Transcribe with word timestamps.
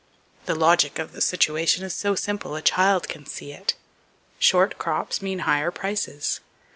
The 0.47 0.55
logic 0.55 0.97
of 0.97 1.11
the 1.11 1.21
situation 1.21 1.83
is 1.83 1.93
so 1.93 2.15
simple 2.15 2.55
a 2.55 2.61
child 2.63 3.07
can 3.07 3.27
see 3.27 3.51
it. 3.51 3.75
Short 4.39 4.79
crops 4.79 5.21
mean 5.21 5.41
higher 5.45 5.69
prices. 5.69 6.39